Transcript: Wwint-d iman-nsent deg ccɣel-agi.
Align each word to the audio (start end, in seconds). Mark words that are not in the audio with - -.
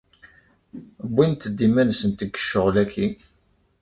Wwint-d 1.13 1.59
iman-nsent 1.67 2.19
deg 2.21 2.31
ccɣel-agi. 2.39 3.07